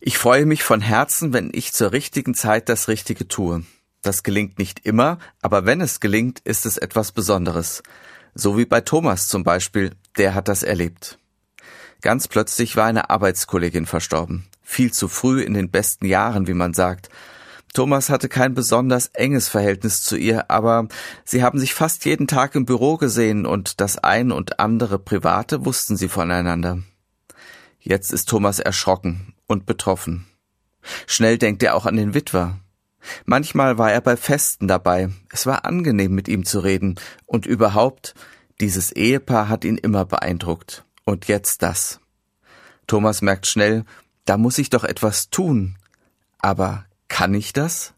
Ich 0.00 0.18
freue 0.18 0.44
mich 0.44 0.62
von 0.62 0.82
Herzen, 0.82 1.32
wenn 1.32 1.50
ich 1.54 1.72
zur 1.72 1.92
richtigen 1.92 2.34
Zeit 2.34 2.68
das 2.68 2.88
Richtige 2.88 3.28
tue. 3.28 3.64
Das 4.02 4.22
gelingt 4.22 4.58
nicht 4.58 4.84
immer, 4.84 5.18
aber 5.40 5.64
wenn 5.64 5.80
es 5.80 6.00
gelingt, 6.00 6.40
ist 6.40 6.66
es 6.66 6.76
etwas 6.76 7.12
Besonderes. 7.12 7.82
So 8.34 8.58
wie 8.58 8.66
bei 8.66 8.82
Thomas 8.82 9.26
zum 9.26 9.42
Beispiel, 9.42 9.92
der 10.18 10.34
hat 10.34 10.48
das 10.48 10.62
erlebt. 10.62 11.18
Ganz 12.02 12.28
plötzlich 12.28 12.76
war 12.76 12.84
eine 12.84 13.08
Arbeitskollegin 13.08 13.86
verstorben. 13.86 14.46
Viel 14.62 14.92
zu 14.92 15.08
früh 15.08 15.40
in 15.40 15.54
den 15.54 15.70
besten 15.70 16.04
Jahren, 16.04 16.46
wie 16.46 16.54
man 16.54 16.74
sagt. 16.74 17.08
Thomas 17.72 18.10
hatte 18.10 18.28
kein 18.28 18.52
besonders 18.52 19.08
enges 19.08 19.48
Verhältnis 19.48 20.02
zu 20.02 20.16
ihr, 20.16 20.50
aber 20.50 20.88
sie 21.24 21.42
haben 21.42 21.58
sich 21.58 21.72
fast 21.72 22.04
jeden 22.04 22.26
Tag 22.26 22.54
im 22.54 22.66
Büro 22.66 22.98
gesehen 22.98 23.46
und 23.46 23.80
das 23.80 23.96
ein 23.96 24.30
und 24.30 24.60
andere 24.60 24.98
Private 24.98 25.64
wussten 25.64 25.96
sie 25.96 26.08
voneinander. 26.08 26.82
Jetzt 27.80 28.12
ist 28.12 28.28
Thomas 28.28 28.60
erschrocken 28.60 29.32
und 29.46 29.66
betroffen. 29.66 30.26
Schnell 31.06 31.38
denkt 31.38 31.62
er 31.62 31.74
auch 31.74 31.86
an 31.86 31.96
den 31.96 32.14
Witwer. 32.14 32.58
Manchmal 33.24 33.78
war 33.78 33.92
er 33.92 34.00
bei 34.00 34.16
Festen 34.16 34.68
dabei. 34.68 35.10
Es 35.30 35.46
war 35.46 35.64
angenehm, 35.64 36.14
mit 36.14 36.28
ihm 36.28 36.44
zu 36.44 36.60
reden. 36.60 36.96
Und 37.24 37.46
überhaupt, 37.46 38.14
dieses 38.60 38.92
Ehepaar 38.92 39.48
hat 39.48 39.64
ihn 39.64 39.78
immer 39.78 40.04
beeindruckt. 40.04 40.84
Und 41.04 41.28
jetzt 41.28 41.62
das. 41.62 42.00
Thomas 42.86 43.22
merkt 43.22 43.46
schnell, 43.46 43.84
da 44.24 44.36
muss 44.36 44.58
ich 44.58 44.70
doch 44.70 44.84
etwas 44.84 45.30
tun. 45.30 45.76
Aber 46.38 46.84
kann 47.08 47.34
ich 47.34 47.52
das? 47.52 47.94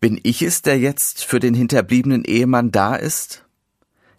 Bin 0.00 0.20
ich 0.22 0.42
es, 0.42 0.62
der 0.62 0.78
jetzt 0.78 1.24
für 1.24 1.40
den 1.40 1.54
hinterbliebenen 1.54 2.24
Ehemann 2.24 2.70
da 2.70 2.94
ist? 2.94 3.44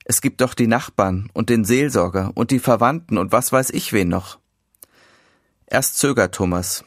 Es 0.03 0.21
gibt 0.21 0.41
doch 0.41 0.53
die 0.53 0.67
Nachbarn 0.67 1.29
und 1.33 1.49
den 1.49 1.65
Seelsorger 1.65 2.31
und 2.35 2.51
die 2.51 2.59
Verwandten 2.59 3.17
und 3.17 3.31
was 3.31 3.51
weiß 3.51 3.71
ich 3.71 3.93
wen 3.93 4.09
noch. 4.09 4.39
Erst 5.67 5.97
zögert 5.97 6.33
Thomas. 6.33 6.83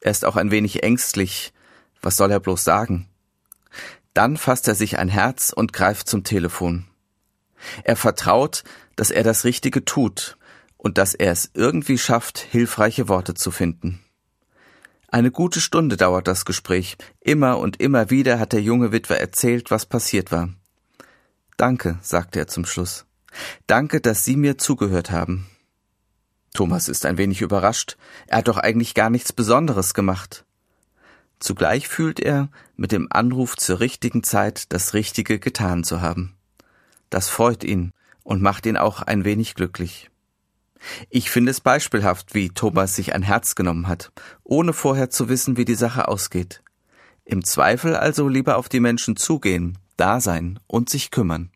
Er 0.00 0.10
ist 0.10 0.24
auch 0.24 0.36
ein 0.36 0.50
wenig 0.50 0.82
ängstlich. 0.82 1.52
Was 2.02 2.16
soll 2.16 2.30
er 2.30 2.40
bloß 2.40 2.62
sagen? 2.62 3.08
Dann 4.12 4.36
fasst 4.36 4.66
er 4.68 4.74
sich 4.74 4.98
ein 4.98 5.08
Herz 5.08 5.52
und 5.54 5.72
greift 5.72 6.08
zum 6.08 6.24
Telefon. 6.24 6.86
Er 7.84 7.96
vertraut, 7.96 8.64
dass 8.96 9.10
er 9.10 9.22
das 9.22 9.44
Richtige 9.44 9.84
tut 9.84 10.36
und 10.76 10.98
dass 10.98 11.14
er 11.14 11.32
es 11.32 11.50
irgendwie 11.54 11.98
schafft, 11.98 12.38
hilfreiche 12.38 13.08
Worte 13.08 13.34
zu 13.34 13.50
finden. 13.50 14.00
Eine 15.08 15.30
gute 15.30 15.60
Stunde 15.60 15.96
dauert 15.96 16.28
das 16.28 16.44
Gespräch. 16.44 16.96
Immer 17.20 17.58
und 17.58 17.80
immer 17.80 18.10
wieder 18.10 18.38
hat 18.38 18.52
der 18.52 18.60
junge 18.60 18.92
Witwer 18.92 19.20
erzählt, 19.20 19.70
was 19.70 19.86
passiert 19.86 20.30
war. 20.32 20.50
Danke, 21.56 21.98
sagte 22.02 22.38
er 22.40 22.46
zum 22.46 22.64
Schluss. 22.64 23.06
Danke, 23.66 24.00
dass 24.00 24.24
Sie 24.24 24.36
mir 24.36 24.58
zugehört 24.58 25.10
haben. 25.10 25.48
Thomas 26.54 26.88
ist 26.88 27.06
ein 27.06 27.18
wenig 27.18 27.40
überrascht. 27.40 27.96
Er 28.26 28.38
hat 28.38 28.48
doch 28.48 28.58
eigentlich 28.58 28.94
gar 28.94 29.10
nichts 29.10 29.32
Besonderes 29.32 29.94
gemacht. 29.94 30.44
Zugleich 31.40 31.88
fühlt 31.88 32.18
er, 32.20 32.48
mit 32.76 32.90
dem 32.92 33.06
Anruf 33.10 33.56
zur 33.56 33.80
richtigen 33.80 34.22
Zeit 34.24 34.72
das 34.72 34.94
Richtige 34.94 35.38
getan 35.38 35.84
zu 35.84 36.00
haben. 36.00 36.34
Das 37.10 37.28
freut 37.28 37.64
ihn 37.64 37.92
und 38.24 38.42
macht 38.42 38.66
ihn 38.66 38.76
auch 38.76 39.02
ein 39.02 39.24
wenig 39.24 39.54
glücklich. 39.54 40.10
Ich 41.10 41.30
finde 41.30 41.50
es 41.50 41.60
beispielhaft, 41.60 42.34
wie 42.34 42.50
Thomas 42.50 42.94
sich 42.94 43.14
ein 43.14 43.22
Herz 43.22 43.54
genommen 43.54 43.88
hat, 43.88 44.12
ohne 44.44 44.72
vorher 44.72 45.10
zu 45.10 45.28
wissen, 45.28 45.56
wie 45.56 45.64
die 45.64 45.74
Sache 45.74 46.08
ausgeht. 46.08 46.62
Im 47.24 47.44
Zweifel 47.44 47.96
also 47.96 48.28
lieber 48.28 48.56
auf 48.56 48.68
die 48.68 48.80
Menschen 48.80 49.16
zugehen, 49.16 49.78
da 49.96 50.20
sein 50.20 50.60
und 50.66 50.88
sich 50.88 51.10
kümmern. 51.10 51.50